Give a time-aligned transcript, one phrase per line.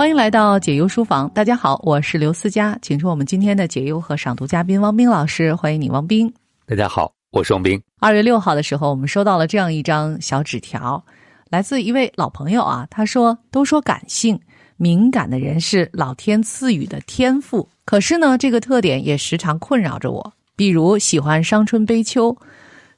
[0.00, 6.32] 欢迎来到解忧书房，大家好，我是刘思佳，请出我们今天的解忧和赏读嘉宾汪冰老师，欢迎你，汪冰。
[6.66, 7.78] 大家好，我是汪冰。
[7.98, 11.04] 二月六号的时候，我们收到了这样一张小纸条，
[11.50, 14.40] 来自一位老朋友啊，他说：“都说感性
[14.78, 22.34] 敏感的人是老天赐予的天赋，可是呢，这个特点也时常困扰着我，比如喜欢伤春悲秋，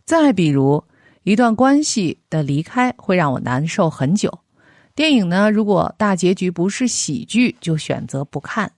[0.05, 0.81] 再比如
[1.25, 4.33] 一段关系的离开会让我难受很久。”
[4.95, 8.69] 电影呢，如果大结局不是喜剧，就选择不看；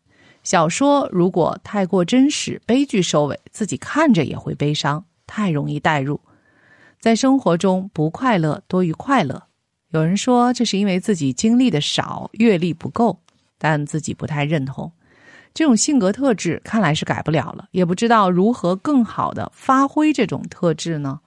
[0.45, 6.20] 小说如果太过真实，悲剧收尾，自己看着也会悲伤，太容易代入。
[7.01, 9.42] 在生活中，不快乐多于快乐。
[9.91, 13.20] 有人说这是因为自己经历的少，阅历不够，
[13.59, 14.92] 但自己不太认同。
[15.53, 21.20] 这种性格特质看来是改不了了，也不知道如何更好的发挥这种特质呢？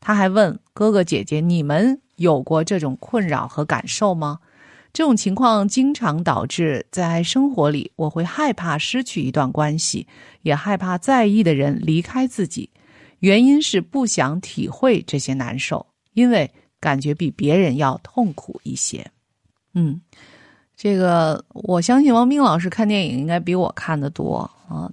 [0.00, 4.38] 他还问哥哥姐姐：“你们？”有过这种困扰和感受吗？
[4.92, 10.06] 这种情况经常导致在生活里，我会害怕失去一段关系，
[10.42, 12.68] 也害怕在意的人离开自己。
[13.20, 19.10] 原因是不想体会这些难受，因为感觉比别人要痛苦一些。
[19.74, 20.00] 嗯，
[20.76, 24.92] 这个我相信王斌老师看电影应该比我看的多啊。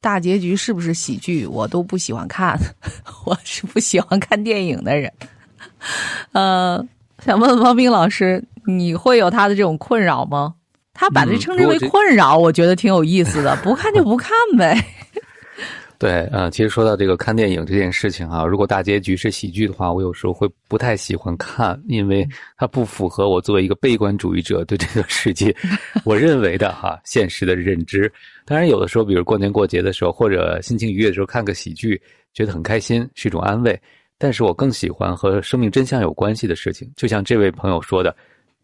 [0.00, 2.58] 大结局是不是喜剧，我都不喜欢看，
[3.26, 5.12] 我是不喜欢看电影的人。
[6.32, 6.82] 呃，
[7.24, 10.54] 想问问王斌老师，你会有他的这种困扰吗？
[10.94, 13.56] 他把这称之为困扰，我觉得挺有意思的。
[13.62, 14.82] 不看就不看呗。
[16.00, 25.54] 对，嗯，其实说到这个看电影这件事情啊，如果大结局是喜剧的话，我有时候会不太喜欢看，因为它不符合我作为一个悲观主义者对这个世界
[26.02, 28.10] 我认为的哈 现实的认知。
[28.46, 32.00] 当然，有的时候，比如过年过节的时候，或者心情愉悦的时候，看个喜剧，
[32.32, 33.78] 觉得很开心，是一种安慰。
[34.16, 38.16] 但是我更喜欢和生命真相有关系的事情，就像这位朋友说的，“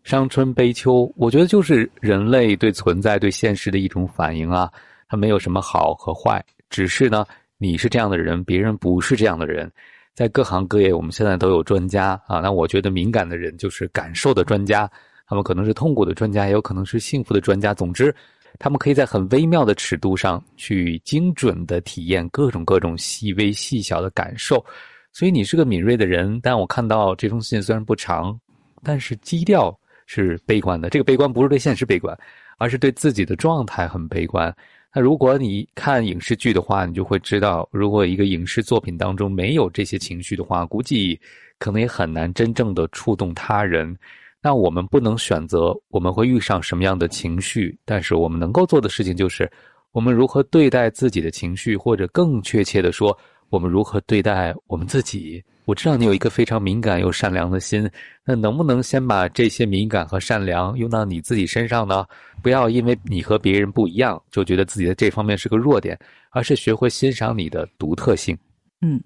[0.05, 4.73] 伤春悲秋”，我觉得就是人类对存在、对现实的一种反应啊。
[5.09, 7.25] 它没有什么好和坏，只是呢，
[7.59, 9.71] 你是这样的人，别人不是这样的人。
[10.15, 12.41] 在各行各业，我们现在都有专家啊。
[12.41, 14.91] 那我觉得敏感的人就是感受的专家，
[15.27, 17.75] 他们可能是痛苦的专家，也有可能是幸福的专家。
[17.75, 18.15] 总之，
[18.59, 24.65] 他们可以在很微妙的尺度上去精准的体验各种各种细微细小的感受。
[25.13, 28.39] 所以你是个敏锐的人，但我看到这封信虽然不长，
[28.83, 30.89] 但是基调是悲观的。
[30.89, 32.17] 这个悲观不是对现实悲观，
[32.57, 34.55] 而是对自己的状态很悲观。
[34.97, 41.21] 那如果你看影视剧的话，你就会知道，如果一个影视作品当中没有这些情绪的话，估计
[41.59, 43.95] 可能也很难真正的触动他人。
[44.41, 49.47] 那我们不能选择我们会遇上什么样的情绪，但是我们能够做的事情就是，
[49.93, 53.15] 我们如何对待自己的情绪，或者更确切的说。
[53.51, 55.45] 我们如何对待我们自己？
[55.67, 57.91] 我知道你有一个非常敏感又善良的心，
[58.25, 62.07] 那能不能先把这些敏感和善良用到你自己身上呢？
[62.41, 65.99] 不要因为你和别人不一样，就觉得自己在这方面是个弱点，
[66.31, 68.39] 而是学会欣赏你的独特性。
[68.81, 69.03] 嗯，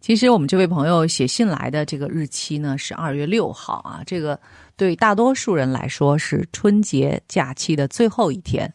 [0.00, 4.36] 其实我们这位朋友写信来的这个日期呢是二月六号啊，这个
[4.76, 8.72] 对大多数人来说是春节假期的最后一天。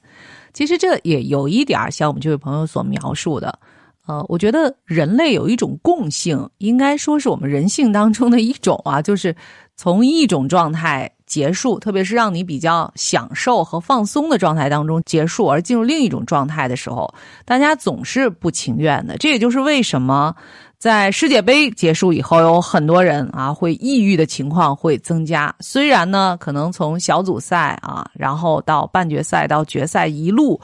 [0.54, 3.60] 其实这也有一点像我们这位朋友所描述的。
[4.06, 9.36] 呃，我觉得人类有一种共性，应该说是我们人性当中的一种啊，就是
[9.76, 17.14] 从一种状态结束，特别是让你比较享受和放松的状态当中结束，而进入另一种状态的时候，
[17.46, 19.18] 大家总是不情愿的。
[19.18, 20.36] 这也就是为什么。
[20.86, 25.52] 在世界杯结束以后，有很多人啊会抑郁的情况会增加。
[25.60, 30.62] 虽然呢，可能从小组赛啊，然后到半决赛到决赛一路，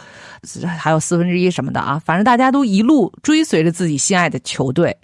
[0.77, 4.95] 还有四分之一什么的啊，反正大家都一路追随着自己心爱的球队。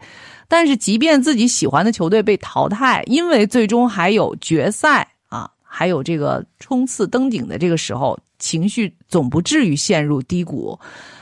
[0.47, 10.79] 但是，即便自己喜欢的球队被淘汰，因为最终还有决赛啊，还有这个冲刺登顶的这个时候，情绪总不至于陷入低谷。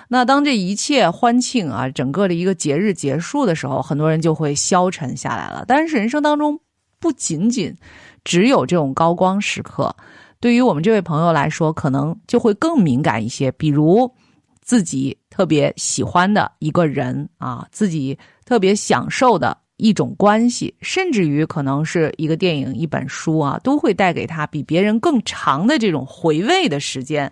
[0.07, 5.65] 那当这一切欢庆啊，整个的一个节日结束的时候，很多人就会消沉下来了。
[5.67, 6.59] 但是人生当中
[6.99, 7.75] 不仅仅
[8.23, 9.95] 只有这种高光时刻，
[10.39, 13.51] 对于我们这位朋友来说，可能就会更敏感一些。
[13.53, 14.11] 比如
[14.61, 27.31] 自己特别喜欢的一个人啊，自己特别享受的一种关系，甚至于可能是一个电影、一本书啊，都会带给他比别人更长的这种回味的时间。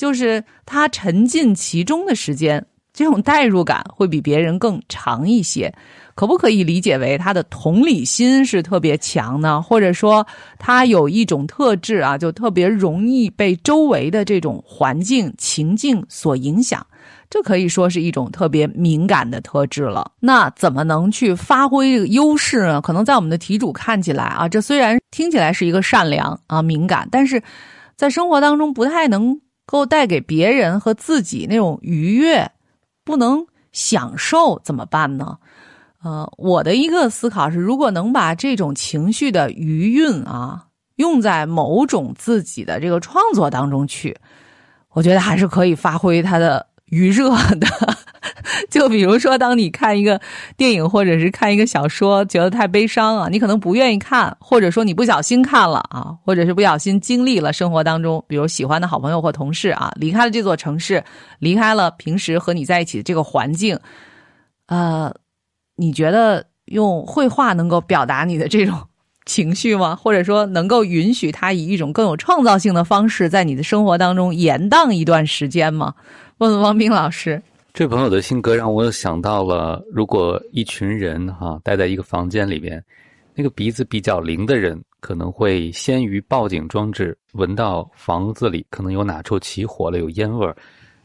[0.00, 5.70] 就是他沉浸其中的时间，这种代入感会比别人更长一些。
[6.14, 9.60] 可不可以理解为他的同理心是特别强呢？
[9.60, 10.26] 或者说
[10.58, 16.86] 他有一种特质啊，就特别容易被周围的这种环境情境所影响？
[17.28, 20.12] 这可以说是一种特别敏感的特质了。
[20.18, 22.80] 那怎么能去发挥这个优势呢？
[22.80, 27.42] 可能在我们的题主看起来啊，这虽然听起来是一个善良啊敏感，但是。
[27.96, 29.38] 在生活当中不太能
[29.70, 32.50] 够带给别人和自己那种愉悦，
[33.04, 35.38] 不能享受怎么办呢？
[36.02, 44.16] 呃，我的一个思考是，如果能把这种情绪的余韵啊，用在某种自己的这个创作当中去，
[44.90, 47.68] 我觉得还是可以发挥它的余热的。
[48.68, 50.20] 就比如说，当你看一个
[50.56, 61.02] 电影或者是看一个小说，觉得太悲伤啊，你可能不愿意看，或者说你不小心看了啊，或者是不小心经历了生活当中，比如喜欢的好朋友或同事啊，离开了这座城市，
[61.38, 63.78] 离开了平时和你在一起的这个环境，
[64.66, 65.14] 呃，
[65.76, 68.78] 你觉得用绘画能够表达你的这种
[69.26, 69.96] 情绪吗？
[69.96, 75.94] 或者说能够允许他以一种更有创造性的方式在你的生活当中延宕一段时间吗？
[76.38, 77.42] 问问汪冰老师。
[77.72, 82.84] 这朋友的性格让我想到了，如果一群人哈待在一个房间里边，
[83.32, 90.54] 那个鼻子比较灵的人可能会先于报警装置闻到房子里可能有哪处起火了，有烟味儿，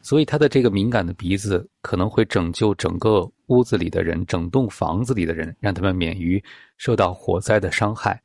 [0.02, 6.44] 所以他的这个敏感的鼻子可能会拯救整个屋子里的人，整栋房子里的人，让他们免于
[6.78, 8.20] 受到火灾的伤害。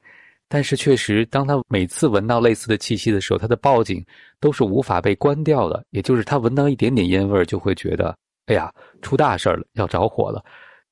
[0.48, 4.04] 但是确实，当他每次闻到类似的气息的时候，他的报警
[4.40, 8.16] 都是无法被关掉的，也就是他闻到一点点烟味儿就会觉得。
[8.46, 8.72] 哎呀，
[9.02, 10.44] 出大事了，要着火了！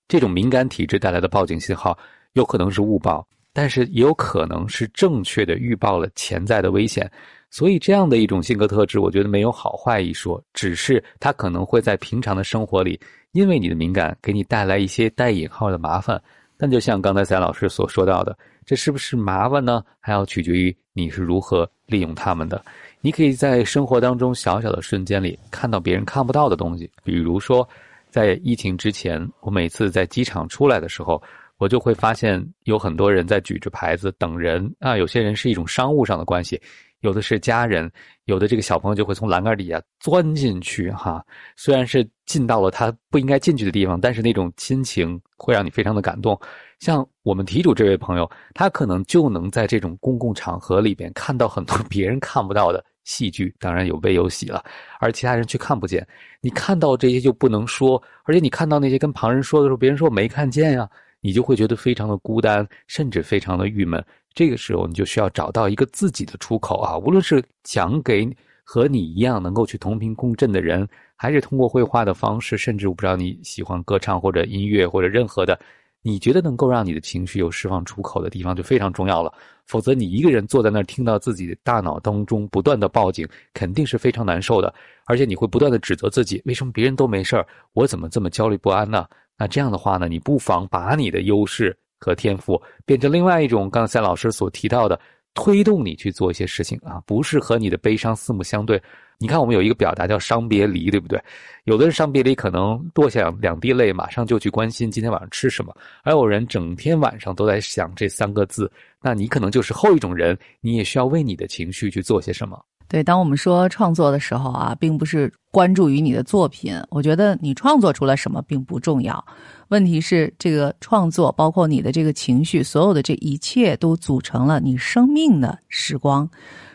[0.06, 1.96] 这种敏感体质带来的报警信号，
[2.32, 7.10] 有可能是误报，但是也有可能是正确的预报了潜在的危险。
[7.50, 13.00] 所以，这样的一种性格特质，我觉得没有好坏一说，只是他可能会在平常的生活里，
[13.32, 16.22] 因为你的敏感，给你带来一些带引号的麻烦。
[16.56, 18.36] 但就像刚才赛老师所说到的，
[18.66, 19.82] 这是不是麻烦呢？
[20.00, 22.62] 还要取决于你是如何利用他们的。
[23.00, 27.66] 你可以在生活当中小小的瞬间里看到别人看不到的东西，比如说，
[28.10, 31.22] 在疫情之前，我每次在机场出来的时候，
[31.58, 34.96] 我就会发现有很多人在举着牌子等人啊。
[34.96, 36.60] 有些人是一种商务上的关系，
[37.00, 37.90] 有的是家人，
[38.24, 41.24] 有的这个小朋友就会从栏杆底下钻进去哈。
[41.56, 46.38] 虽然是进到了他不应该进去的地方，但是那种亲情会让你非常的感动。
[46.80, 54.64] 像我们题主这位朋友，他可能就能在这种公共场合里边看到很多 别人看不到的戏剧，当然有悲有喜了，
[55.00, 56.06] 而其他人却看不见。
[56.40, 60.88] 你看到这些就不能说，而且你看到那些跟旁人说的时候，别人说没看见呀，
[61.20, 64.04] 你就会觉得非常的孤单，甚至非常的郁闷。
[64.38, 68.24] 这个时候，你就需要找到一个自己的出口啊，无论是讲给
[68.62, 75.58] 和你一样能够去同频共振的人，还是通过绘画的方式，甚至我不知道你喜欢歌唱或者音乐或者任何的。
[76.02, 79.34] 你觉得能够让你的情绪有释放出口的地方就非常重要了，
[79.66, 84.72] 否则你一个人坐在那儿听到自己的大脑当中不断的报警，肯定是非常难受的，
[85.06, 89.04] 而且你会不断的指责自己，为什么别人都没事儿，我怎么这么焦虑不安呢？
[89.36, 94.98] 那这样的话呢，你不妨把你的优势和天赋变成另外一种刚才老师所提到的，
[95.34, 98.80] 推动你去做一些事情啊，不是和你的悲伤四目相对。
[99.20, 101.20] 你看，我们有一个表达叫“伤别离”，对不对？
[101.64, 105.72] 有的人伤别离可能落下两滴泪，马上就去关心今天晚上吃什么；
[106.04, 108.70] 而有人整天晚上都在想这三个字。
[109.02, 112.64] 那你可能就是后一种人，你也需要为你的情绪去做些什么。
[112.88, 116.74] 对，当我们说创作的时候啊，并不是关注于你的作品。
[116.88, 119.22] 我觉得你创作出来什么并不重要，
[119.68, 126.28] 问题是这个创作，包括你的这个情绪，所有的这一切都组成了你生命的时光。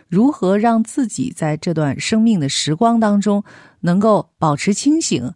[0.08, 3.44] 如何让自己在这段生命的时光当中
[3.80, 5.34] 能够保持清醒，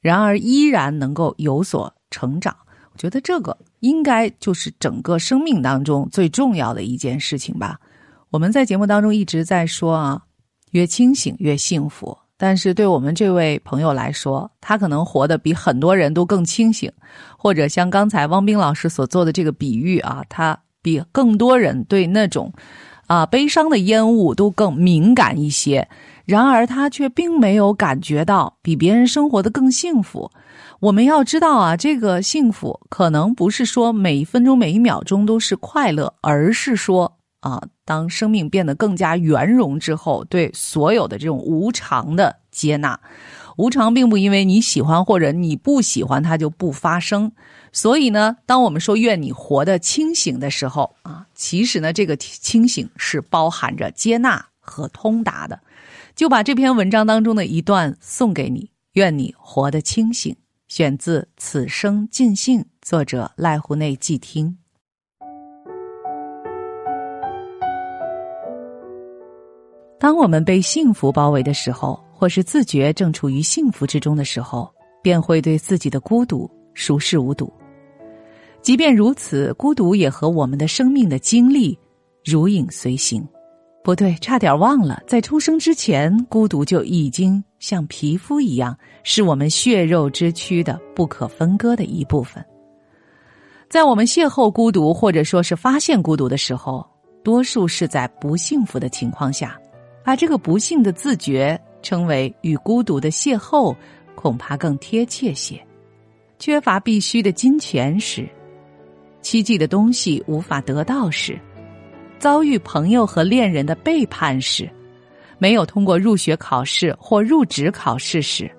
[0.00, 2.56] 然而依然能够有所成长？
[2.92, 7.80] 我觉得这个应该就是整个生命当中最重要的一件事情吧。
[8.30, 10.22] 我们在节目当中一直在说啊，
[10.70, 12.16] 越清醒越幸福。
[12.36, 16.90] 但是对我们这位朋友来说，他可能活得比很多人都更清醒，
[17.36, 22.52] 或者像刚才汪冰老师所做的这个比喻啊，他比更多人对那种。
[23.06, 25.88] 啊，悲伤的烟雾都更敏感一些，
[26.24, 30.30] 然而他却并没有感觉到比别人生活的更幸福。
[30.78, 43.00] 我们要知道啊，这个幸福可能不是说每一分钟每一秒钟都是快乐，而是说啊，当生命变得更加圆融之后，对所有的这种无常的接纳。
[43.56, 47.32] 无常并不因为你喜欢或者你不喜欢它就不发生。
[47.72, 55.58] 所以呢，当我们说愿你活得清醒的时候啊，其实呢，这个清醒是包含着接纳和通达的。
[56.14, 60.36] 就把这篇文章当中的一段送给你：愿你活得清醒。
[60.68, 64.58] 选自《此生尽兴》，作者濑户内寂听。
[70.00, 77.52] 当我们被幸福包围的时候，或是自觉正处于幸福之中的时候，便会对自己的孤独熟视无睹。
[78.62, 81.78] 即便如此，孤独也和我们的生命的经历
[82.24, 83.22] 如影随形。
[83.84, 92.42] 不对，差点忘了，在出生之前，孤独就已经像皮肤一样，是我们血肉之躯的不可分割的一部分。
[93.68, 96.86] 在我们邂逅孤独，或者说是发现孤独的时候，
[97.22, 99.58] 多数是在不幸福的情况下，
[100.04, 103.74] 把这个不幸的自觉称为与孤独的邂逅，
[104.14, 105.60] 恐怕更贴切些。
[106.38, 108.28] 缺乏必须的金钱时，
[109.20, 111.38] 希冀的东西无法得到时。
[112.18, 114.68] 遭遇朋友和恋人的背叛时，
[115.38, 118.50] 没有通过入学考试或入职考试时，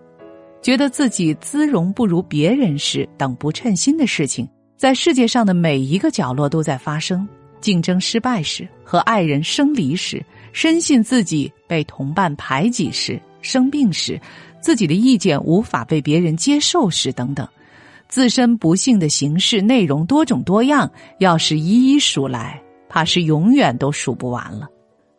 [0.62, 7.28] 觉得自己姿容不如别人时等不称心的事情，在世界上的每一个角落都在发生。
[7.60, 14.20] 竞争失败时，和爱人生离时，深信自己被同伴排挤时，生病时，
[14.60, 17.48] 自己的意见无法被别人接受时，等等，
[18.08, 22.62] 自身不幸的形式内容多种多样，要是一一数来。
[22.94, 24.68] 怕是永远都数不完了。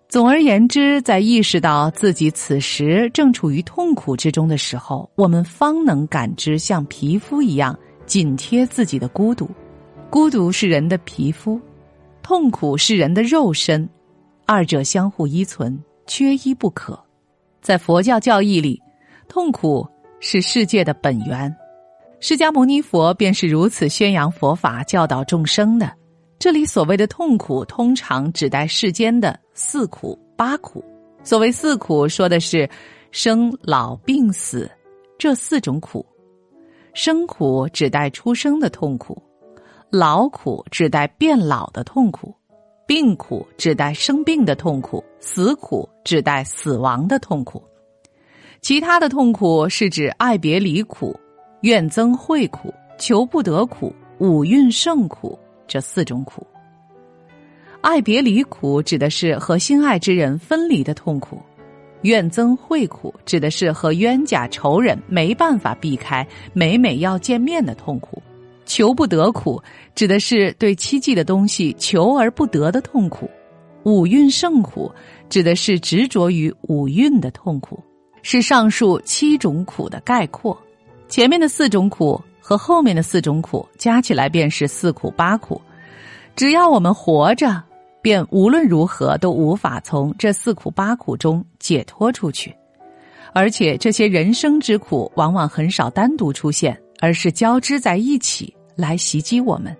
[0.06, 7.74] 总而言之，在意识到自己此时正处于痛苦之中的时候，我们方能感知像皮肤一样
[8.04, 9.48] 紧贴自己的孤独。
[10.10, 11.58] 孤独是人的皮肤，
[12.22, 13.88] 痛苦是人的肉身，
[14.52, 17.02] 二者相互依存，缺一不可。
[17.62, 18.78] 在佛教教义里，
[19.26, 19.88] 痛苦
[20.20, 21.50] 是世界的本源，
[22.20, 25.90] 释迦牟尼佛便是如此宣扬佛法、教导众生的。
[26.38, 30.84] 这里所谓的痛苦，通常指代世间的四苦八苦。
[31.24, 32.68] 所谓四苦，说的是
[33.10, 34.70] 生老病死
[35.16, 36.04] 这四种苦。
[36.92, 39.16] 生苦指代出生的痛苦，
[39.88, 42.34] 老苦指代变老的痛苦，
[42.92, 47.62] 病苦指代生病的痛苦，死苦指代死亡的痛苦。
[48.60, 51.18] 其他的痛苦是指爱别离苦、
[51.62, 55.38] 怨憎会苦、求不得苦、五蕴盛苦。
[55.66, 56.46] 这四种苦，
[57.80, 61.38] 爱别离苦指的是和心爱之人分离的痛苦；
[62.02, 68.20] 怨憎会苦指的是和冤家仇人没办法避开，每每要见面的痛苦；
[68.74, 69.62] 求不得苦
[69.94, 73.26] 指的是对期冀的东西求而不得的痛苦；
[73.84, 74.90] 五蕴盛苦
[75.28, 77.78] 指的是执着于五蕴的痛苦，
[78.22, 80.56] 是上述七种苦的概括。
[81.06, 82.18] 前面的四种苦。
[82.44, 85.62] 和后面的四种苦加起来便是四苦八苦，
[86.34, 87.62] 只要我们活着，
[88.02, 92.52] 便无论如何都无法从这四苦八苦中解脱出去。
[93.32, 99.76] 而且这些人生之苦往往很少单独出现，而是交织在一起来袭击我们。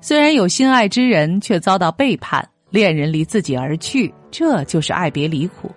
[0.00, 5.70] 虽然有心爱之人，却遭到背叛，恋人离自己而去，这就是爱别离苦。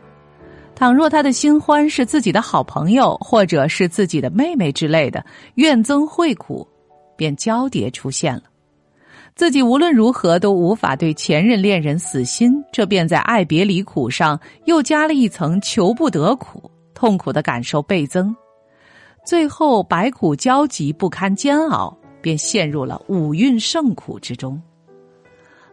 [0.75, 6.65] 倘若他的新欢是自己的好朋友，或者是自己的妹妹之类的，怨憎会苦，
[7.17, 8.43] 便交叠出现了。
[9.35, 18.35] 自己无论如何都无法对前任恋人死心，这便在爱别离苦上又加了一层求不得苦，痛苦的感受倍增，
[19.25, 24.61] 最后百苦交集不堪煎熬，便陷入了五蕴盛苦之中。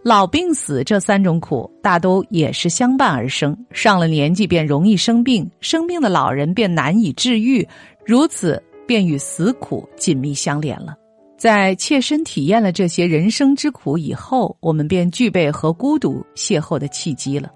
[0.03, 3.57] 老病死这三种苦，大都也是相伴而生。
[3.73, 7.67] 上了年纪便容易生病，生病的老人便难以治愈，
[8.05, 10.97] 如此便与死苦紧密相连了。
[11.37, 17.51] 在切身体验了这些人生之苦以后，我们便具备和孤独邂逅的契机了。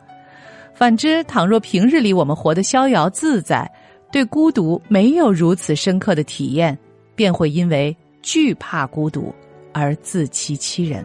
[0.74, 3.70] 反之，倘若平日里我们活得逍遥自在，
[4.10, 6.76] 对孤独没有如此深刻的体验，
[7.14, 9.34] 便会因为惧怕孤独
[9.72, 11.04] 而自欺欺人。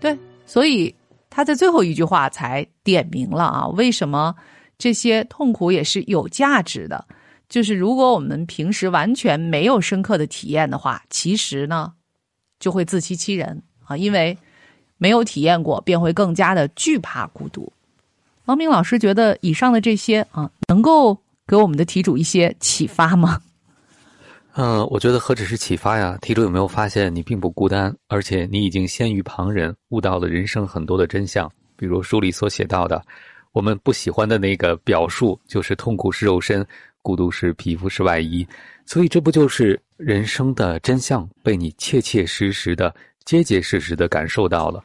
[0.00, 0.94] 对所以
[1.30, 4.34] 他在最后一句话才点明了啊，为什么
[4.76, 7.04] 这些痛苦也是有价值的？
[7.48, 11.92] 就是如果我们平时完全没有深刻的体验的话，其实呢
[12.58, 14.36] 就会自欺欺人啊，因为
[14.96, 17.72] 没有体验过，便会更加的惧怕孤独。
[18.44, 23.40] 王明老师觉得以上的这些啊，能够给我们的题主一些启发吗？
[24.56, 26.16] 嗯，我觉得何止是启发呀！
[26.22, 31.50] 题主有没有发现你并不孤单，而且你已经先于旁人悟到了人生很多的真相？
[31.76, 33.04] 比如书里所写到的，
[33.52, 36.64] 我们不喜欢的那个表述就是痛苦是肉身，
[37.02, 38.46] 孤独是皮肤是外衣。
[38.86, 44.82] 所以这不就是人生的真相被你切切实实的、结结实实的感受到了？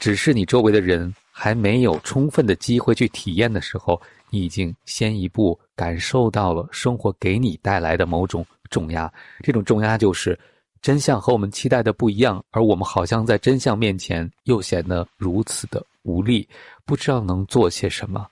[0.00, 8.46] 只是你周围的人还没有充分的机会去体验的时候，你已经先一步感受到了生活给你带来的某种。
[8.70, 9.12] 重压，
[9.42, 10.38] 这种重压就是
[10.80, 16.48] 真相和我们期待的不一样，而我们好像在真相面前又显得如此的无力，
[16.86, 18.26] 不知道能做些什么。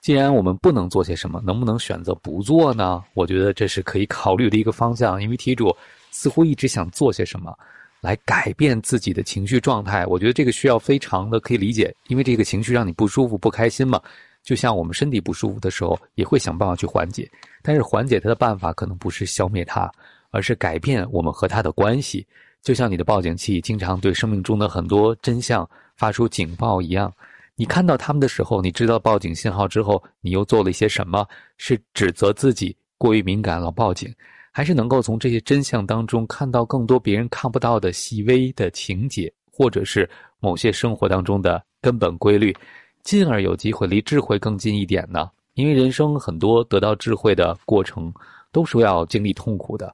[0.00, 3.04] 既然我们不能做些什么，能不能选择不做呢？
[3.12, 5.76] 我觉得这是可以考虑的一个方向，因为题主
[6.10, 7.54] 似乎一直想做些什么，
[8.02, 10.04] 来改变自己的情绪状态。
[10.04, 13.98] 我觉得这个需要非常的可以理解，因为这个情绪让你不舒服、不开心嘛。
[14.42, 17.30] 就像我们身体不舒服的时候，也会想办法去缓解，
[17.62, 19.90] 但是缓解它的办法可能不是消灭它，
[20.32, 22.26] 而是改变我们和它的关系。
[22.60, 27.12] 就像你的报警器经常对生命中的很多真相发出警报一样，
[27.54, 31.24] 你看到他们的时候，你知道报警信号之后，你又做了一些什么？
[31.56, 34.12] 是指责自己过于敏感了报警，
[34.52, 42.54] 还是能够从这些真相当中看到更多别人看不到的细微的情节，或者是某些生活当中的根本规律？
[43.02, 45.28] 进而有机会离智慧更近一点呢？
[45.54, 48.12] 因为人生很多得到智慧的过程，
[48.52, 49.92] 都是要经历痛苦的。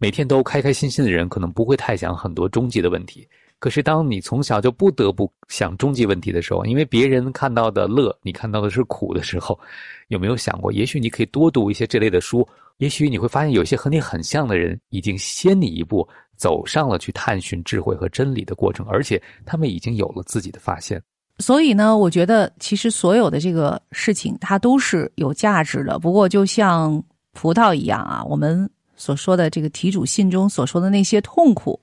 [0.00, 3.28] 每天都开开心心的人，可能不会太想很多终极的问题。
[3.58, 9.58] 可是，当你从小就不得不想终极问题的时候，因为别人看到的乐，你看到的是苦的时候，
[10.06, 12.48] 有没有想过，也许你可以多读一些这类的书？
[12.78, 21.02] 也许你会发现，有些和你很像的人，已经先你一步走上了去探寻智慧和真理的过程，而且他们已经有了自己的发现。
[21.40, 25.98] 所以呢，我觉得其实所有的这个事情，它都是有价值的。
[25.98, 31.80] 不过，就像葡萄一样啊，我们所说的这个题主信中所说的那些痛苦，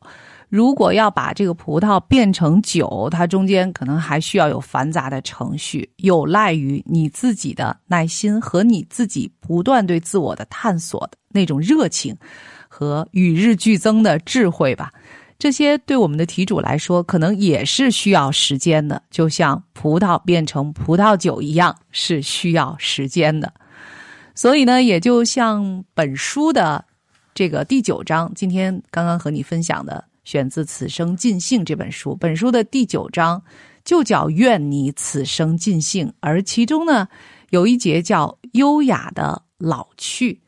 [0.50, 12.16] 如果要把这个葡萄变成酒，它中间可能还需要有繁杂的程序，有赖于你自己的耐心和你自己不断对自我的探索的那种热情
[12.68, 14.92] 和与日俱增的智慧吧。
[15.38, 23.54] 这些对我们的题主来说，可能也是需要时间的，就像葡萄变成葡萄酒一样，是需要时间的。
[24.34, 26.86] 所以呢，也就像本书的
[27.34, 32.14] 这个第九章，今天刚刚和你分享的，选自《此生尽兴》这本书。
[32.18, 33.42] 本书的第九章
[33.86, 37.08] 就叫“愿你此生尽兴”，而其中呢，
[37.52, 40.42] 有一节叫“优雅的老去”。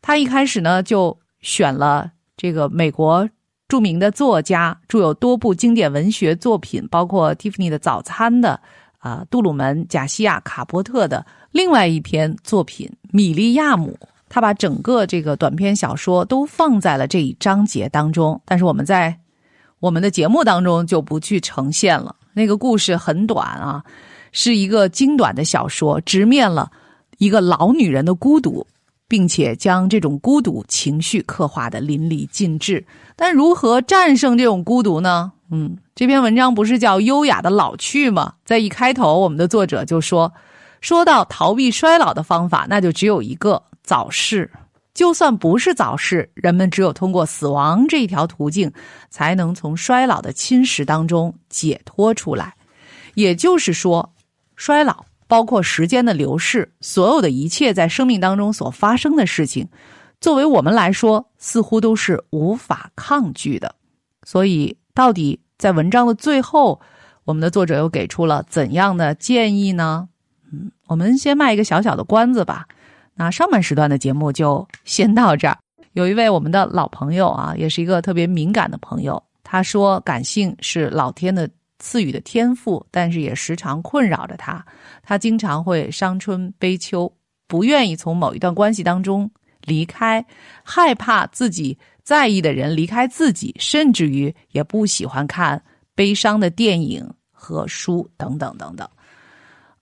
[0.00, 3.28] 他一开始呢，就选了这个美国。
[3.68, 8.60] 著名的作家，著有多部经典文学作品，包括《蒂芙尼的早餐》的
[8.98, 13.98] 啊，杜鲁门·贾西亚·卡波特的另外一篇作品《米利亚姆》，
[14.32, 18.40] 他把整个这个短篇小说都放在了这一章节当中。
[18.46, 19.14] 但是我们在
[19.78, 22.16] 我们的节目当中就不去呈现了。
[22.32, 23.84] 那个故事很短啊，
[24.32, 26.70] 是一个精短的小说，直面了
[27.18, 28.66] 一个老女人的孤独。
[29.08, 32.82] 并且将这种孤独情绪刻画的淋漓尽致，
[33.14, 35.30] 但如何战胜这种孤独呢？
[35.50, 38.32] 嗯，这篇文章不是叫《优雅的老去》吗？
[38.46, 40.32] 在一开头，我们的作者就说，
[40.80, 44.50] 说到逃避衰老的方法，那就只有一个早逝。
[44.94, 48.72] 就算不是早逝，人们只有通过死亡这一条途径，
[49.10, 52.54] 才能从衰老的侵蚀当中解脱出来。
[53.14, 54.12] 也就是说，
[54.56, 55.04] 衰老。
[55.28, 59.66] 包括时间的流逝，所有的一切在生命当中所发生的事情，
[60.20, 63.74] 作为我们来说，似乎都是无法抗拒的。
[64.24, 66.78] 所以，到底在文章的最后，
[67.24, 70.06] 我们的作者又给出了怎样的建议呢？
[70.52, 72.66] 嗯，我们先卖一个小小的关子吧。
[73.14, 75.58] 那上半时段的节目就先到这儿。
[75.92, 81.48] 有一位我们的老朋友啊，也是一个特别敏感的朋友，他说：“感性是老天的。”
[81.84, 84.64] 赐予的天赋，但是也时常困扰着他。
[85.02, 87.12] 他经常会伤春悲秋，
[87.48, 89.28] 不愿意从某一段关系当中
[89.62, 90.24] 离开，
[90.62, 95.60] 害怕自己在意的人离开自己，甚至于也不喜欢看
[95.96, 98.88] 悲伤的电影和书等等等等。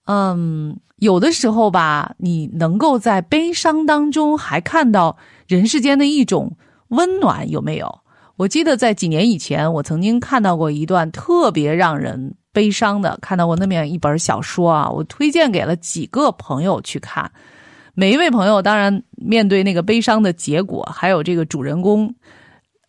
[0.05, 6.55] 嗯，有的时候吧，你能够在悲伤当中还看到人世间的一种
[6.89, 8.01] 温暖，有没有？
[8.35, 17.31] 我记得在几年以前，我曾经看到过一段特别让人悲伤的，看到过那么一本小说啊，我推荐给了几个朋友去看。
[17.95, 22.13] 每一位朋友当然面对那个悲伤的结果，还有这个主人公，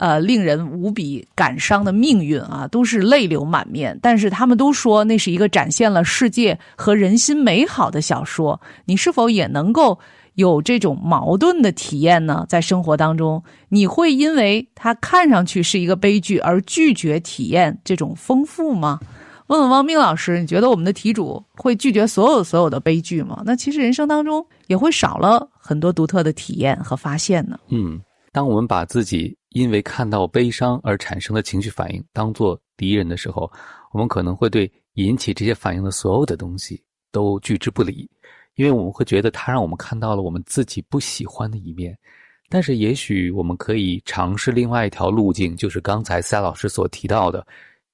[0.02, 3.96] 呃，令人无比感伤的命运啊，都是泪流满面。
[4.02, 8.60] 但是他们都说那是一个展现了世界和人心美好的小说。
[8.84, 9.96] 你是否也能够？
[10.36, 18.98] 有这种矛盾的体验呢，在生活当中，你会因为它看上去是一个悲剧而拒绝体验这种丰富吗？
[19.48, 23.42] 问问汪冰老师，你觉得我们的题主会拒绝所有所有的悲剧吗？
[23.44, 27.58] 那其实人生当中也会少了很多独特的体验和发现呢。
[27.68, 28.00] 嗯，
[28.32, 33.50] 当我们把自己因为看到悲伤而产生的情绪反应当做敌人的时候，
[33.92, 38.10] 我们可能会对引起这些反应的所有的东西都拒之不理。
[38.56, 41.98] 因为我们会觉得它让我们看到了我们自己不喜欢的一面，
[42.50, 47.46] 但是也许我们可以尝试另外一条路径，就是刚才赛老师所提到的，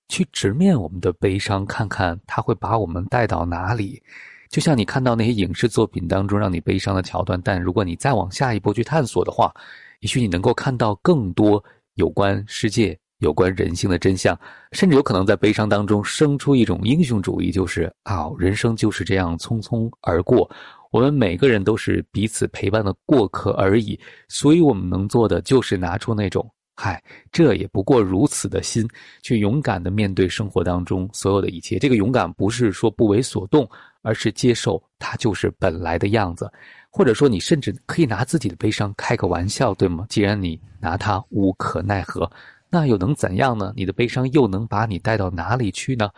[0.09, 4.03] 去直面我们的悲伤，看看它会把我们带到哪里。
[4.49, 9.55] 就像你看到那些影视作品当中让你悲伤的桥段，但如果你再往下一步去探索的话，
[10.01, 11.63] 也许你能够看到更多
[11.95, 14.39] 有关世界有关人性的真相，
[14.73, 20.49] 甚至有可能在悲伤当中生出一种英雄主义，就是啊，人生就是这样匆匆而过，
[20.93, 26.49] 我们每个人都是彼此陪伴的过客而已，所以我们能做的就是拿出那种
[26.81, 28.89] “嗨，这也不过如此”的心，
[29.21, 31.77] 去勇敢的面对生活当中所有的一切。
[31.77, 33.69] 这个勇敢不是说不为所动，
[34.03, 36.49] 而是接受它就是本来的样子，
[36.89, 40.07] 或者说你甚至可以拿自己的悲伤开个玩笑，对吗？
[40.09, 42.31] 既然你拿它无可奈何。
[42.71, 43.73] 那又能怎样呢？
[43.75, 46.09] 你的悲伤又能把你带到哪里去呢？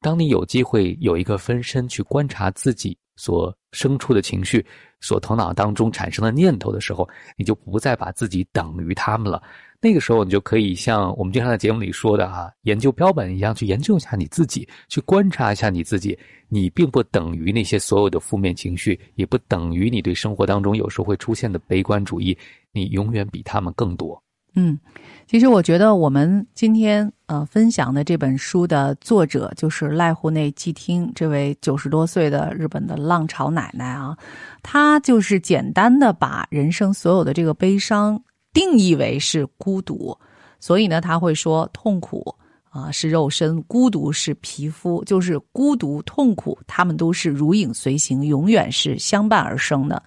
[0.00, 4.64] 当你有机会有一个分身去观察自己所生出的情绪，
[5.00, 9.42] 所头脑当中产生的念头的时候，你就不再把自己等于他们了。
[9.80, 16.18] 那个时候，你就可以像我们经常在节目里说的啊，研究标本一样，去研究一下你自己，去观察一下你自己。
[16.48, 22.36] 你并不等于那些所有的负面情绪，也不等于你对生活当中有时候会出现的悲观主义。
[22.72, 24.22] 你永远比他们更多。
[24.54, 24.78] 嗯，
[25.26, 34.16] 其实我觉得我们今天呃分享的这本书的作者就是濑户内纪听这位九十多岁的日本的浪潮奶奶啊，
[34.62, 38.20] 她就是简单的把人生所有的这个悲伤
[38.52, 40.16] 定义为是孤独，
[40.60, 42.32] 所以呢，他会说痛苦
[42.70, 50.00] 啊是肉身，孤独是皮肤，就是孤独痛苦，他们都是如影随形，永远是相伴而生的。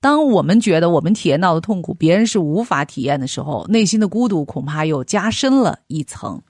[0.00, 6.40] 当我们觉得我们体验到的痛苦，别人是无法体验的时候，内心的孤独恐怕又加深了一层。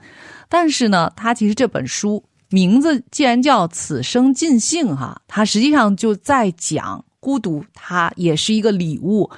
[0.49, 9.31] 但是呢，他其实这本书名字既然叫《此生尽兴》哈，他实际上就在讲孤独，它也是一个礼物。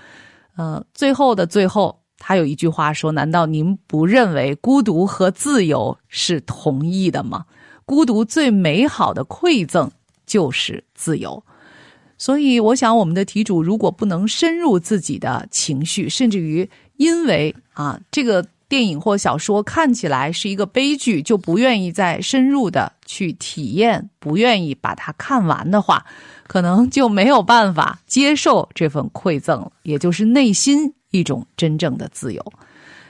[0.57, 7.45] 呃，最后的最后，他有一句话说：“难道您不认为孤独和自由是同义的吗？
[7.85, 9.91] 孤独最美好的馈赠
[10.27, 11.43] 就是自由。”
[12.21, 26.05] 所以，我想，我们的题主如果不能深入自己的情绪，甚至于因为啊这个电影或小说看起来是一个悲剧，就不愿意再深入的去体验，不愿意把它看完的话，
[26.47, 32.53] 可能就没有办法接受这份馈赠了，也就是内心一种真正的自由。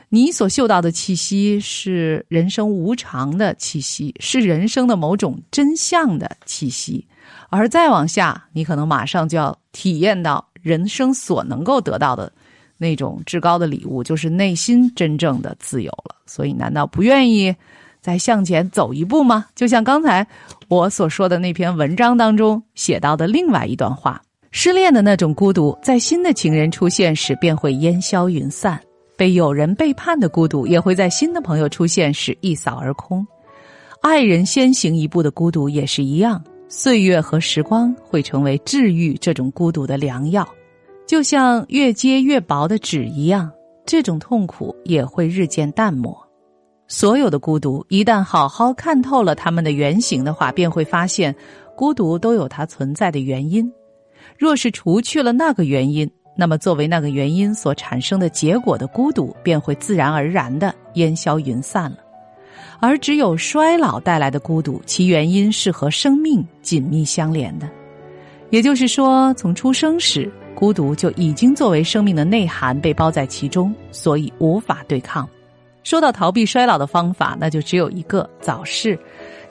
[0.09, 7.05] 你所嗅到的气息是人生无常的气息，是人生的某种真相的气息。
[7.49, 12.33] 而再往下，你可能马上就要体验到人生所能够得到的
[12.79, 16.17] 那种至高的礼物，就是内心真正的自由了。
[16.27, 17.55] 所以，难道不愿意
[18.01, 19.47] 再向前走一步吗？
[19.55, 20.27] 就像刚才
[20.69, 28.79] 我所说的那篇文章当中写到的另外一段话：失恋的那种孤独，在新的情人出现时便会烟消云散；
[29.17, 33.27] 被友人背叛的孤独，也会在新的朋友出现时一扫而空。
[34.01, 36.43] 爱人先行一步的孤独也是一样。
[36.73, 40.49] 岁月和时光会成为治愈这种孤独的良药，
[41.05, 43.51] 就像越揭越薄的纸一样，
[43.85, 46.17] 这种痛苦也会日渐淡漠。
[46.87, 51.35] 所有的孤独，一旦好好看透了它们的原型的话，便会发现，
[51.77, 53.69] 孤独都有它存在的原因。
[54.39, 61.97] 若是除去了那个原因，那么作为那个原因所产生的结果的孤独，便会自然而然的烟消云散了。
[62.81, 67.69] 而只有衰老带来的孤独，其原因是和生命紧密相连的。
[68.49, 75.29] 也就是说，从出生时，孤独就已经作为生命的内涵被包在其中，所以无法对抗。
[75.85, 78.99] 说到逃避衰老的方法，那就只有一个：早逝。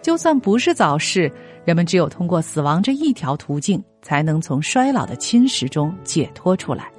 [0.02, 1.32] 就算不是早逝，
[1.66, 6.90] 人们只有通过死亡这一条途径，才能从衰老的侵蚀中解脱出来。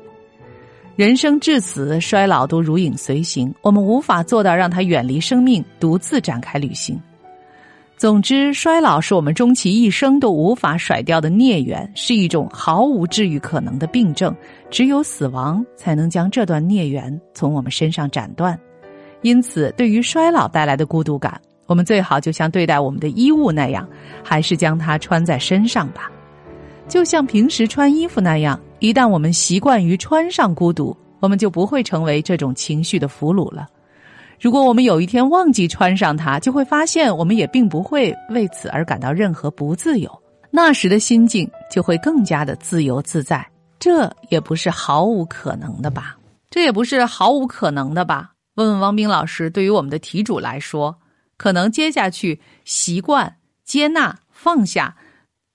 [1.01, 3.51] 人生至此，衰老都如影随形。
[3.63, 7.01] 我们无法做到让它远离生命，独自展开旅行。
[7.97, 14.37] 总之，衰老是我们终其一生都无法甩掉的孽缘，是一种毫无治愈可能的病症。
[14.69, 18.61] 只有死亡才能将这段孽缘从我们身上斩断。
[19.23, 23.89] 因此，对于衰老带来的孤独感，我们最好就像对待我们的衣物那样，
[24.23, 26.13] 还是将它穿在身上吧，
[26.89, 28.61] 就像平时穿衣服那样。
[28.81, 33.69] 一旦我们习惯于穿上孤独，我们就不会成为这种情绪的俘虏了。
[34.41, 40.11] 如果我们有一天忘记穿上它，就会发现我们也并不会为此而感到任何不自由。
[40.51, 43.47] 那时的心境就会更加的自由自在。
[43.79, 46.17] 这也不是毫无可能的吧？
[46.49, 48.33] 这也不是毫无可能的吧？
[48.55, 50.97] 问问汪冰老师，对于我们的题主来说，
[51.37, 54.97] 可能接下去习惯、接纳、放下，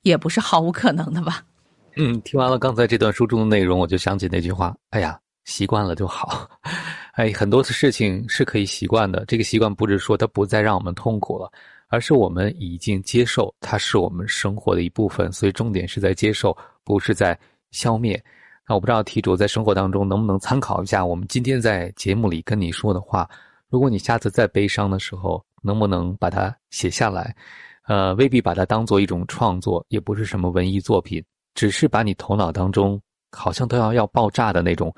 [0.03, 1.41] 也不是毫无可能的吧？
[1.97, 6.49] 嗯，听完了刚才这段书中的内容，我就想起那句话：“哎呀，习惯了就好。
[7.15, 9.23] ”哎，很多的事情是可以习惯的。
[9.25, 11.49] 这个习惯不是说它不再让我们痛苦了，
[11.87, 15.31] 而是我们已经接受它是我们生活的一部分。
[15.31, 17.37] 所以重点是在接受，不是在
[17.71, 18.21] 消灭。
[18.67, 23.29] 那我不知道题主在生活当中能不能参考一下我们今天在节目里跟你说的话。
[23.69, 27.33] 如果你下次再悲伤的时候，能不能把它写下来？
[27.87, 31.23] 呃，未必把它当做一种创作，也不是什么文艺作品，
[31.55, 34.93] 只是把你头脑当中好像都要要爆炸的那种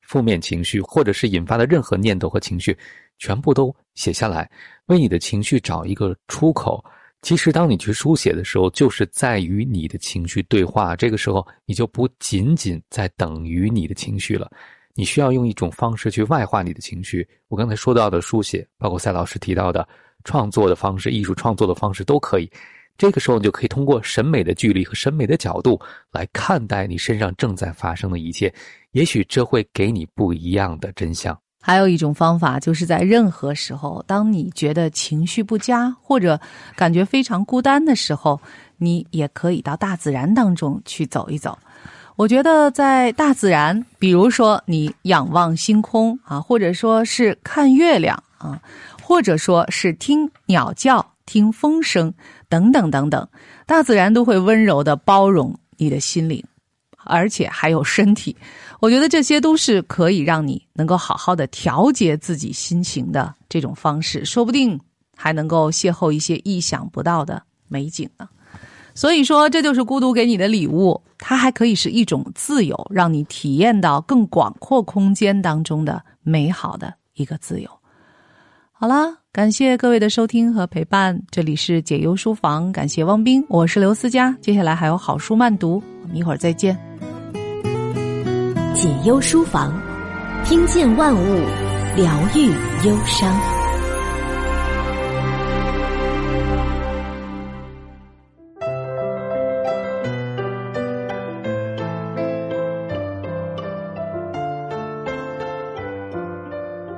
[0.00, 2.76] 负面情绪，或者是引发的任何念头和情绪，
[3.18, 4.50] 全部都写下来，
[4.86, 6.82] 为你的情绪找一个出口。
[7.22, 10.94] 其实，当你去书写的时候，就是在与你的情绪对话。
[10.94, 14.48] 这个时候，你就不仅仅在等于你的情绪了，
[14.94, 17.26] 你需要用一种方式去外化你的情绪。
[17.48, 19.88] 我刚才说到的书写，包括赛老师提到的
[20.22, 22.48] 创作的方式、艺术创作的方式都可以。
[22.98, 25.80] 这个时候，你就可以通过审美的距离和审美的角度
[26.12, 28.52] 来看待你身上正在发生的一切。
[28.92, 31.38] 也许这会给你不一样的真相。
[31.60, 36.40] 还有一种方法，就是在任何时候，当你觉得情绪不佳或者
[36.76, 38.40] 感觉非常孤单的时候，
[38.78, 41.58] 你也可以到大自然当中去走一走。
[42.14, 48.62] 我觉得在大自然，比如说你仰望星空啊，或者说是看月亮啊，
[49.02, 52.14] 或者说是听鸟叫、听风声
[52.48, 53.28] 等等等等，
[53.66, 56.42] 大自然都会温柔的包容你的心灵。
[57.08, 58.36] 而且还有身体，
[58.80, 64.76] 我觉得这些都是可以让你能够好好的调节自己心情的这种方式，说不定
[65.16, 68.28] 还能够邂逅一些意想不到的美景呢。
[68.92, 77.70] 所以说，这就是孤独给你的礼物，它还可以是一种自由，让你体验到更广阔空间当中的美好的一个自由。
[78.72, 86.74] 好了，感谢各位的收听和陪伴，这里是解忧书房，感谢汪斌，我是刘思佳，接下来还有好书慢读，我们一会儿再见。
[88.72, 89.78] 解忧书房，
[90.42, 91.44] 听见万物，
[91.96, 92.46] 疗愈
[92.88, 93.38] 忧伤。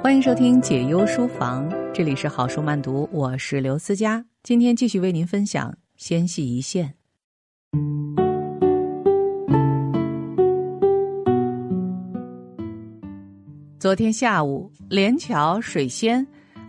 [0.00, 1.68] 欢迎收听解忧书房，
[1.98, 6.94] 这里是好书慢读，我是刘思佳，今天继续为您分享《纤细一线》。
[13.80, 16.24] 昨天下午，连桥水仙，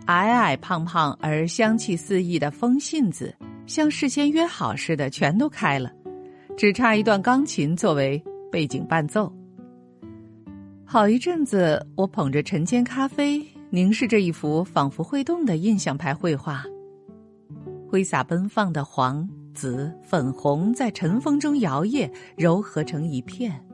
[0.06, 3.32] 矮矮胖胖而香气四溢的风信子，
[3.68, 5.92] 像事先约好似的，全都开了，
[6.56, 9.32] 只差一段钢琴作为背景伴奏。
[10.84, 13.40] 好一阵子，我捧着晨间咖啡，
[13.72, 16.64] 凝视这一幅仿佛会动的印象派绘画，
[17.88, 23.64] 挥洒奔放的黄、紫、粉红在晨风中摇曳，柔合成一片。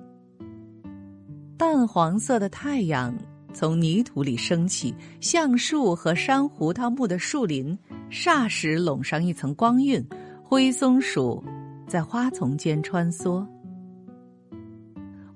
[1.56, 3.16] 淡黄色的太阳
[3.54, 7.76] 从泥土里升起，橡树和山胡桃木的树林
[8.10, 10.04] 霎时笼上一层光晕。
[10.42, 11.42] 灰松鼠
[11.88, 13.44] 在花丛间穿梭。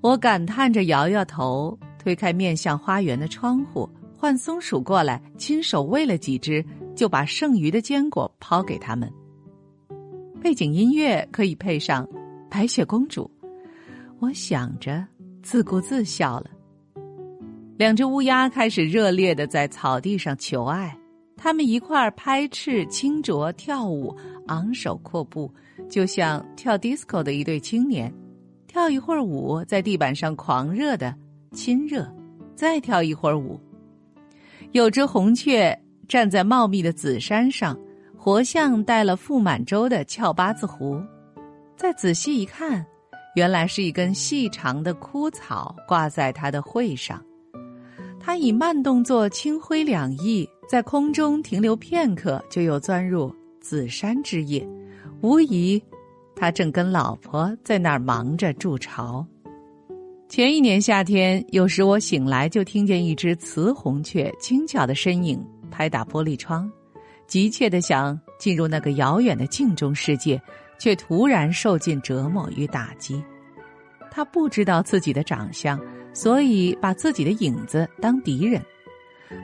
[0.01, 3.89] 我感叹着，摇摇头，推开面向花园的窗户，
[4.21, 6.63] 换松鼠过来，亲手喂了几只，
[6.95, 9.11] 就把剩余的坚果抛给他们。
[10.39, 12.05] 背景音乐可以配上
[12.47, 13.23] 《白雪公主》，
[14.19, 15.03] 我想着。
[15.41, 16.51] 自顾自笑了。
[17.77, 20.95] 两只乌鸦开始热烈的在草地上求爱，
[21.35, 24.15] 它们一块儿拍翅、轻啄、跳舞、
[24.49, 25.51] 昂首阔步，
[25.89, 28.13] 就像跳 disco 的一对青年。
[28.67, 31.11] 跳一会儿舞，在地板上狂热的
[31.53, 32.07] 亲热，
[32.53, 33.59] 再跳一会儿舞。
[34.71, 37.77] 有只红雀站在茂密的紫山上，
[38.17, 41.01] 活像戴了覆满洲的翘八字胡。
[41.75, 42.85] 再仔细一看。
[43.33, 47.23] 原来是一根细长的枯草挂在它的喙上，
[48.19, 54.67] 它以慢动作轻挥两翼，在空中停留片刻，就又钻入紫山之叶。
[55.21, 55.81] 无疑，
[56.35, 59.25] 他正跟老婆在那儿忙着筑巢。
[60.31, 66.71] 前一年夏天，有时我醒来就听见一只雌红雀轻巧的身影拍打玻璃窗，
[67.27, 70.41] 急切的想进入那个遥远的镜中世界。
[70.79, 73.21] 却突然受尽折磨与打击，
[74.09, 75.77] 他不知道自己的长相，
[76.13, 78.59] 所以把自己的影子当敌人。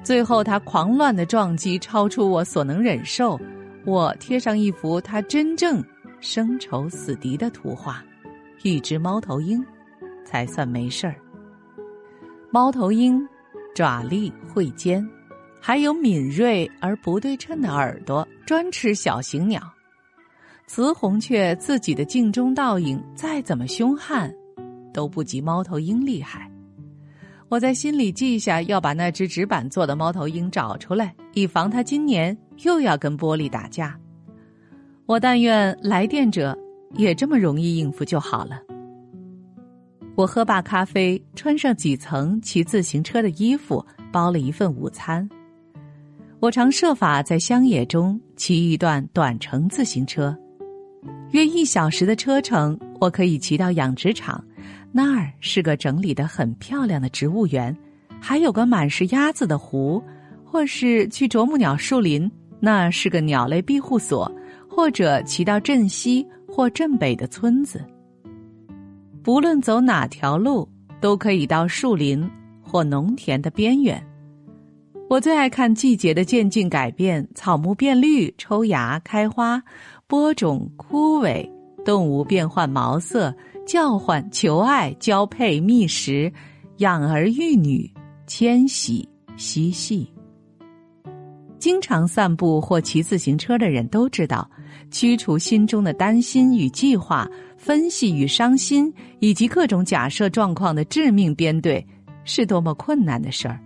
[0.04, 3.38] 最后，他狂乱的撞击超出我所能忍受，
[3.86, 5.84] 我贴上一幅他真正
[6.22, 8.02] 生仇死敌的图画，
[8.64, 9.64] 一只猫头鹰，
[10.28, 11.16] 才算没事儿。
[12.52, 13.26] 猫头鹰，
[13.74, 15.08] 爪利喙尖，
[15.62, 19.62] 还有敏锐而不对称的耳朵，专吃小型鸟。
[20.66, 24.30] 雌红雀自己的镜中倒影再怎么凶悍，
[24.94, 26.52] 都不及猫头鹰厉害。
[27.48, 33.98] 我在心里记下，要把那只纸板做的猫头鹰找出来，以防它今年又要跟玻璃打架。
[35.06, 36.58] 我但愿来电者
[36.96, 38.60] 也这么容易应付就好了。
[40.18, 45.30] 我喝罢咖啡，穿上几层骑自行车的衣服，包了一份午餐。
[46.40, 50.36] 我常设法在乡野中骑一段短程自行车，
[51.34, 54.44] 约一小时的车程，我可以骑到养殖场，
[54.92, 57.78] 那儿是个整理的很漂亮的植物园，
[58.20, 60.02] 还有个满是鸭子的湖，
[60.44, 62.28] 或是去啄木鸟树林，
[62.60, 64.32] 那是个鸟类庇护所，
[64.68, 67.80] 或者骑到镇西或镇北的村子。
[69.28, 70.66] 不论走哪条路，
[71.02, 72.26] 都可以到树林
[72.62, 74.02] 或农田的边缘。
[75.10, 79.62] 我最爱看季节的渐进改变，草木变绿、抽芽、开花，
[80.08, 81.46] 播种、枯萎，
[81.84, 83.36] 动物变换毛色、
[83.66, 86.32] 叫唤、求爱、交配、觅食、
[86.78, 87.92] 养儿育女、
[88.28, 90.10] 迁徙、嬉戏。
[91.60, 94.50] 经常散步或骑自行车的人都知道，
[94.90, 101.86] 驱除心中的担心与计划、分析与伤心，以及各种假设状况的致命编队，
[102.24, 103.60] 是多么困难的事儿。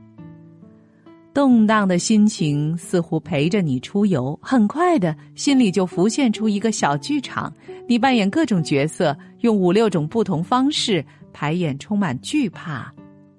[1.34, 7.54] 动荡的心情似乎陪着你出游，很快的，心里就浮现出一个小剧场，
[7.88, 12.94] 你扮演各种角色，用五六种不同方式排演充满惧怕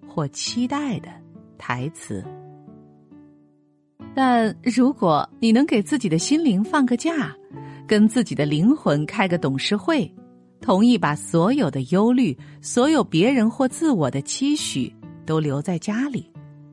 [0.06, 1.08] 或期待的
[1.58, 2.24] 台词。
[4.14, 7.34] 但如果你能给自己的心灵放个假，
[7.86, 10.10] 跟自己的灵魂开个董事会，
[10.62, 14.90] 同意把所有的忧虑、所有别人或自我的期许
[15.26, 16.24] 都留在家里。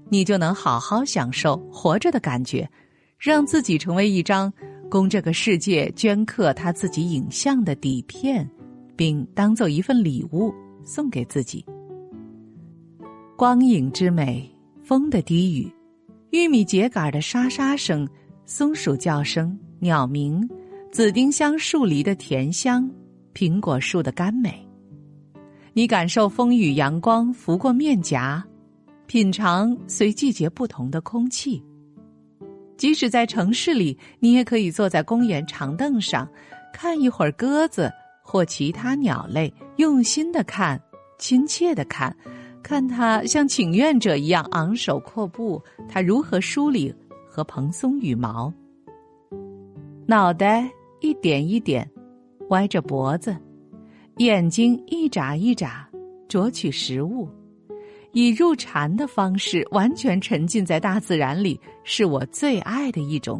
[0.08, 2.69] 你就能好好享受活着的感觉，
[3.17, 4.52] 让自己成为一张
[4.89, 8.49] 供这个世界镌刻他自己影像的底片，
[8.95, 11.65] 并当做一份礼物送给自己。
[13.36, 14.49] 光影之美，
[14.84, 15.71] 风的低语，
[16.32, 18.08] 玉米秸秆的沙沙声，
[18.45, 20.47] 松鼠叫声，鸟鸣，
[20.91, 22.89] 紫丁香树篱的甜香，
[23.34, 24.68] 苹果树的甘美。
[25.74, 28.44] 你感受风雨阳光拂过面颊。
[29.08, 31.63] 品尝随季节不同的空气，
[32.78, 36.30] 即使在城市里，你也可以坐在公园长凳上，
[36.72, 40.80] 看一会儿鸽子或其他鸟类，用心的看，
[41.18, 42.15] 亲切的看，
[42.62, 46.94] 看它像请愿者一样昂首阔步，它如何梳理
[47.28, 48.54] 和蓬松羽毛，
[50.06, 50.70] 脑袋
[51.02, 51.89] 一点一点，
[52.50, 53.36] 歪着脖子，
[54.18, 55.88] 眼睛一眨一眨，
[56.28, 57.30] 啄取食物。
[58.12, 63.40] 以入禅的方式完全沉浸在大自然里，是我最爱的一种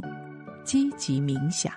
[0.64, 1.74] 积极冥想。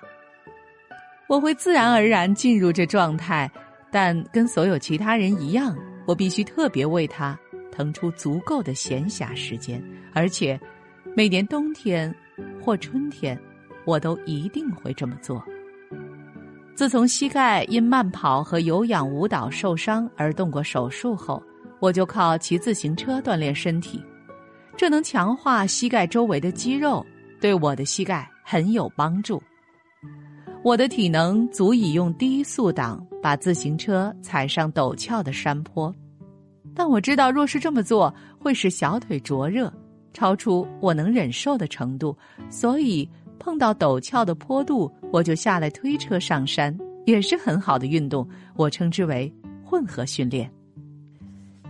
[1.26, 3.50] 我会自然而然进入这状态，
[3.90, 5.74] 但跟所有其他人一样，
[6.06, 7.38] 我必须特别为它
[7.70, 10.60] 腾出足够的闲暇时间，而且
[11.16, 12.14] 每年冬天
[12.60, 13.40] 或春天，
[13.86, 15.42] 我都一定会这么做。
[16.74, 21.42] 自从膝盖因慢跑和有氧舞蹈受伤而动过手术后。
[21.80, 24.00] 我就靠骑自行车锻炼身体，
[24.76, 27.04] 这能强化膝盖周围的肌肉，
[27.40, 29.42] 对我的膝盖很有帮助。
[30.62, 35.92] 我的体能足以用低速档把自行车踩上陡峭的山坡，
[36.72, 39.68] 但我知道若是这么做会使小腿灼热，
[40.12, 42.16] 超出我能忍受的程度，
[42.48, 43.10] 所以
[43.42, 48.26] 碰到陡峭的坡度，我就下来推车上山，也是很好的运动。
[48.54, 49.30] 我称之为
[49.64, 50.48] 混合训练。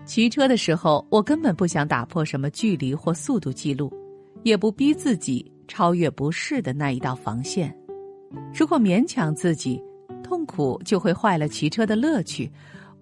[0.04, 3.90] 骑车的时候，我根本不想打破什么距离或速度记录，
[4.42, 7.74] 也不逼自己超越不适的那一道防线。
[8.52, 9.82] 如果勉强自己，
[10.22, 12.52] 痛苦就会坏了骑车的乐趣。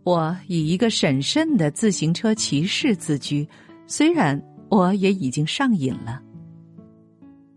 [0.04, 3.48] 我以一个审慎的自行车骑士自居，
[3.88, 6.22] 虽然我也已经上瘾了。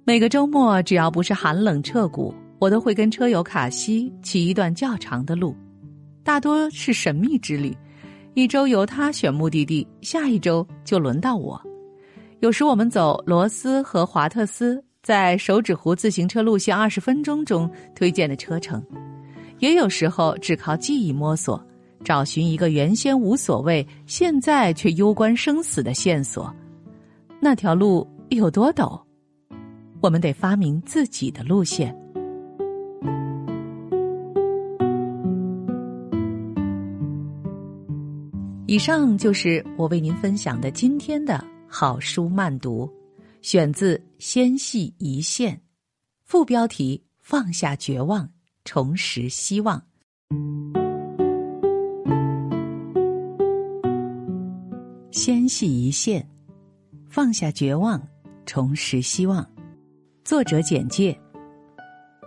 [0.05, 5.55] 每个周末，只要不是寒冷彻骨，我都会跟车友卡西骑一段较长的路，
[6.25, 7.73] 大多是神秘之旅。
[8.33, 11.61] 一周由他选目的地，下一周就轮到我。
[12.41, 18.83] 有时我们走罗斯和华特斯在手指湖自行车路线二十分钟中推荐的车程，
[19.59, 21.65] 也有时候只靠记忆摸索，
[22.03, 26.53] 找寻一个原先无所谓，现在却攸关生死的线索。
[27.39, 28.99] 那条路有多陡，
[30.03, 31.97] 我们得发明自己的路线。
[38.67, 42.91] 以上就是我为您分享的今天的好书慢读，
[43.41, 45.55] 选自《纤细一线》，
[46.25, 48.29] 副标题：放下绝望，
[48.65, 49.81] 重拾希望。
[55.11, 56.27] 纤细一线，
[57.07, 58.05] 放下绝望，
[58.45, 59.52] 重拾希望。
[60.23, 61.13] 作者简介：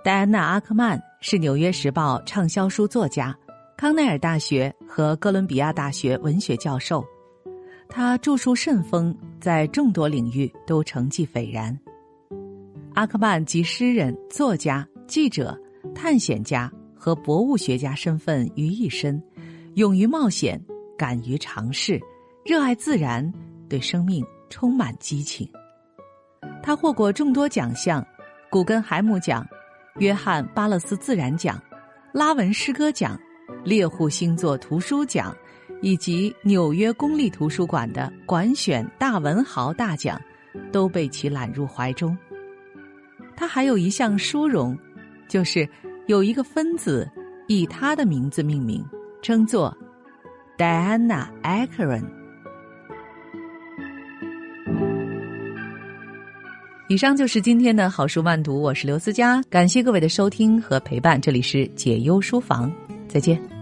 [0.05, 3.34] 戴安娜·阿克曼是《纽约时报》畅销书作家。
[3.74, 7.03] 康奈尔大学和哥伦比亚大学文学教授，
[7.88, 11.78] 他著述甚丰，在众多领域都成绩斐然。
[12.92, 15.59] 阿克曼集诗人、作家、记者、
[15.94, 19.22] 探险家和博物学家身份于一身，
[19.76, 20.62] 勇于冒险，
[20.99, 21.99] 敢于尝试，
[22.44, 23.32] 热爱自然，
[23.70, 25.49] 对生命充满激情。
[26.67, 28.05] 他获过众多奖项：
[28.51, 29.47] 古根海姆奖、
[30.01, 31.62] 约翰巴勒斯自然奖、
[32.12, 33.17] 拉文诗歌奖、
[33.62, 35.33] 猎户星座图书奖，
[35.81, 40.21] 以及纽约公立图书馆的馆选大文豪大奖，
[40.73, 42.19] 都被其揽入怀中。
[43.37, 44.77] 他还有一项殊荣，
[45.29, 45.69] 就是
[46.09, 47.09] 有一个分子
[47.47, 48.85] 以他的名字命名，
[49.23, 49.73] 称作
[50.59, 52.16] Diana Ackern。
[56.89, 62.72] 以上就是今天的好书慢读，我是刘思佳，感谢各位的收听和陪伴，这里是解忧书房，
[63.09, 63.55] 再见。